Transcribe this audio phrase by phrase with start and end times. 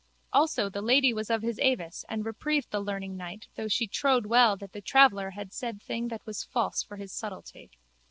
[0.33, 4.57] Also the lady was of his avis and repreved the learningknight though she trowed well
[4.57, 7.69] that the traveller had said thing that was false for his subtility.